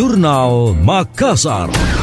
Jurnal 0.00 0.72
Makassar. 0.80 1.99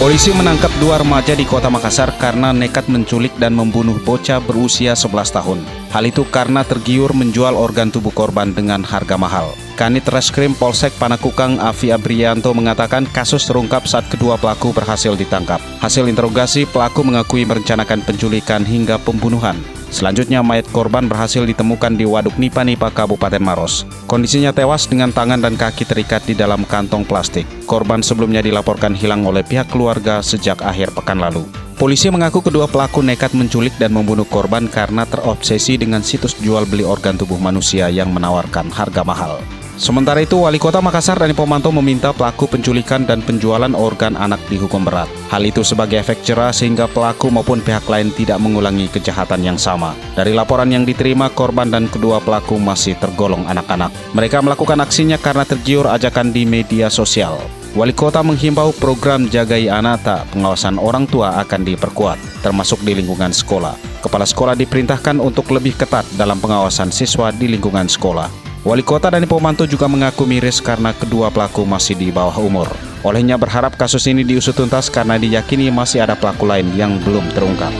Polisi 0.00 0.32
menangkap 0.32 0.72
dua 0.80 0.96
remaja 0.96 1.36
di 1.36 1.44
kota 1.44 1.68
Makassar 1.68 2.16
karena 2.16 2.56
nekat 2.56 2.88
menculik 2.88 3.36
dan 3.36 3.52
membunuh 3.52 4.00
bocah 4.00 4.40
berusia 4.40 4.96
11 4.96 5.28
tahun. 5.28 5.60
Hal 5.92 6.08
itu 6.08 6.24
karena 6.24 6.64
tergiur 6.64 7.12
menjual 7.12 7.52
organ 7.52 7.92
tubuh 7.92 8.08
korban 8.08 8.56
dengan 8.56 8.80
harga 8.80 9.20
mahal. 9.20 9.52
Kanit 9.76 10.08
Reskrim 10.08 10.56
Polsek 10.56 10.96
Panakukang 10.96 11.60
Avi 11.60 11.92
Abrianto 11.92 12.48
mengatakan 12.56 13.04
kasus 13.12 13.44
terungkap 13.44 13.84
saat 13.84 14.08
kedua 14.08 14.40
pelaku 14.40 14.72
berhasil 14.72 15.12
ditangkap. 15.20 15.60
Hasil 15.84 16.08
interogasi, 16.08 16.64
pelaku 16.64 17.04
mengakui 17.04 17.44
merencanakan 17.44 18.00
penculikan 18.00 18.64
hingga 18.64 18.96
pembunuhan. 19.04 19.60
Selanjutnya 19.90 20.38
mayat 20.40 20.70
korban 20.70 21.10
berhasil 21.10 21.42
ditemukan 21.42 21.98
di 21.98 22.06
Waduk 22.06 22.38
Nipa-Nipa 22.38 22.94
Kabupaten 22.94 23.42
Maros. 23.42 23.82
Kondisinya 24.06 24.54
tewas 24.54 24.86
dengan 24.86 25.10
tangan 25.10 25.42
dan 25.42 25.58
kaki 25.58 25.82
terikat 25.82 26.22
di 26.24 26.38
dalam 26.38 26.62
kantong 26.62 27.02
plastik. 27.02 27.44
Korban 27.66 27.98
sebelumnya 27.98 28.38
dilaporkan 28.38 28.94
hilang 28.94 29.26
oleh 29.26 29.42
pihak 29.42 29.66
keluarga 29.66 30.22
sejak 30.22 30.62
akhir 30.62 30.94
pekan 30.94 31.18
lalu. 31.18 31.42
Polisi 31.74 32.12
mengaku 32.12 32.44
kedua 32.44 32.68
pelaku 32.68 33.00
nekat 33.00 33.32
menculik 33.32 33.74
dan 33.80 33.90
membunuh 33.90 34.28
korban 34.28 34.68
karena 34.68 35.08
terobsesi 35.08 35.80
dengan 35.80 36.04
situs 36.04 36.36
jual 36.38 36.68
beli 36.68 36.84
organ 36.86 37.16
tubuh 37.16 37.40
manusia 37.40 37.88
yang 37.88 38.14
menawarkan 38.14 38.68
harga 38.68 39.02
mahal. 39.02 39.40
Sementara 39.80 40.20
itu, 40.20 40.36
Wali 40.36 40.60
Kota 40.60 40.84
Makassar 40.84 41.16
Dani 41.16 41.32
Pomanto 41.32 41.72
meminta 41.72 42.12
pelaku 42.12 42.44
penculikan 42.44 43.08
dan 43.08 43.24
penjualan 43.24 43.72
organ 43.72 44.12
anak 44.12 44.36
dihukum 44.52 44.84
berat. 44.84 45.08
Hal 45.32 45.40
itu 45.40 45.64
sebagai 45.64 45.96
efek 46.04 46.20
jerah 46.20 46.52
sehingga 46.52 46.84
pelaku 46.84 47.32
maupun 47.32 47.64
pihak 47.64 47.88
lain 47.88 48.12
tidak 48.12 48.36
mengulangi 48.44 48.92
kejahatan 48.92 49.40
yang 49.40 49.56
sama. 49.56 49.96
Dari 50.12 50.36
laporan 50.36 50.68
yang 50.68 50.84
diterima, 50.84 51.32
korban 51.32 51.72
dan 51.72 51.88
kedua 51.88 52.20
pelaku 52.20 52.60
masih 52.60 52.92
tergolong 53.00 53.48
anak-anak. 53.48 53.88
Mereka 54.12 54.44
melakukan 54.44 54.84
aksinya 54.84 55.16
karena 55.16 55.48
tergiur 55.48 55.88
ajakan 55.88 56.28
di 56.28 56.44
media 56.44 56.92
sosial. 56.92 57.40
Wali 57.72 57.96
kota 57.96 58.20
menghimbau 58.20 58.76
program 58.76 59.32
Jagai 59.32 59.72
Anata, 59.72 60.28
pengawasan 60.28 60.76
orang 60.76 61.08
tua 61.08 61.40
akan 61.40 61.64
diperkuat, 61.64 62.44
termasuk 62.44 62.84
di 62.84 63.00
lingkungan 63.00 63.32
sekolah. 63.32 64.04
Kepala 64.04 64.28
sekolah 64.28 64.52
diperintahkan 64.60 65.16
untuk 65.16 65.48
lebih 65.48 65.72
ketat 65.72 66.04
dalam 66.20 66.36
pengawasan 66.36 66.92
siswa 66.92 67.32
di 67.32 67.48
lingkungan 67.48 67.88
sekolah. 67.88 68.49
Wali 68.60 68.84
kota 68.84 69.08
Dani 69.08 69.24
Pomanto 69.24 69.64
juga 69.64 69.88
mengaku 69.88 70.28
miris 70.28 70.60
karena 70.60 70.92
kedua 70.92 71.32
pelaku 71.32 71.64
masih 71.64 71.96
di 71.96 72.12
bawah 72.12 72.36
umur. 72.44 72.68
Olehnya 73.00 73.40
berharap 73.40 73.72
kasus 73.72 74.04
ini 74.04 74.20
diusut 74.20 74.52
tuntas 74.52 74.92
karena 74.92 75.16
diyakini 75.16 75.72
masih 75.72 76.04
ada 76.04 76.12
pelaku 76.12 76.44
lain 76.44 76.68
yang 76.76 77.00
belum 77.00 77.24
terungkap. 77.32 77.72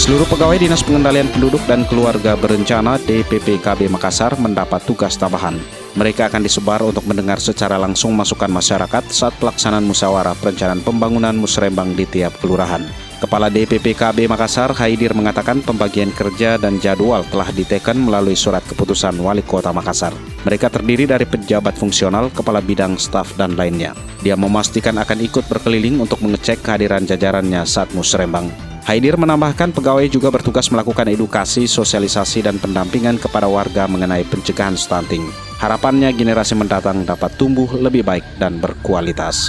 Seluruh 0.00 0.24
pegawai 0.32 0.56
Dinas 0.56 0.80
Pengendalian 0.80 1.28
Penduduk 1.28 1.60
dan 1.68 1.84
Keluarga 1.92 2.40
Berencana 2.40 2.96
DPPKB 2.96 3.92
Makassar 3.92 4.32
mendapat 4.40 4.80
tugas 4.88 5.20
tambahan. 5.20 5.60
Mereka 5.92 6.32
akan 6.32 6.40
disebar 6.40 6.80
untuk 6.88 7.04
mendengar 7.04 7.36
secara 7.36 7.76
langsung 7.76 8.16
masukan 8.16 8.48
masyarakat 8.48 9.12
saat 9.12 9.36
pelaksanaan 9.36 9.84
musyawarah 9.84 10.40
perencanaan 10.40 10.80
pembangunan 10.80 11.36
musrembang 11.36 11.92
di 11.92 12.08
tiap 12.08 12.32
kelurahan. 12.40 13.05
Kepala 13.16 13.48
DPPKB 13.48 14.28
Makassar, 14.28 14.76
Haidir 14.76 15.16
mengatakan 15.16 15.64
pembagian 15.64 16.12
kerja 16.12 16.60
dan 16.60 16.76
jadwal 16.76 17.24
telah 17.32 17.48
diteken 17.48 17.96
melalui 17.96 18.36
surat 18.36 18.60
keputusan 18.68 19.16
Wali 19.16 19.40
Kota 19.40 19.72
Makassar. 19.72 20.12
Mereka 20.44 20.68
terdiri 20.68 21.08
dari 21.08 21.24
pejabat 21.24 21.80
fungsional, 21.80 22.28
kepala 22.28 22.60
bidang 22.60 23.00
staf, 23.00 23.32
dan 23.40 23.56
lainnya. 23.56 23.96
Dia 24.20 24.36
memastikan 24.36 25.00
akan 25.00 25.24
ikut 25.24 25.48
berkeliling 25.48 25.96
untuk 25.96 26.20
mengecek 26.20 26.60
kehadiran 26.60 27.08
jajarannya 27.08 27.64
saat 27.64 27.88
musrembang. 27.96 28.52
Haidir 28.84 29.16
menambahkan 29.16 29.72
pegawai 29.72 30.06
juga 30.12 30.28
bertugas 30.28 30.68
melakukan 30.68 31.08
edukasi, 31.08 31.64
sosialisasi, 31.64 32.44
dan 32.44 32.60
pendampingan 32.60 33.16
kepada 33.16 33.48
warga 33.48 33.88
mengenai 33.88 34.28
pencegahan 34.28 34.76
stunting. 34.76 35.24
Harapannya 35.56 36.12
generasi 36.12 36.52
mendatang 36.52 37.08
dapat 37.08 37.32
tumbuh 37.40 37.66
lebih 37.80 38.04
baik 38.04 38.22
dan 38.36 38.60
berkualitas. 38.60 39.48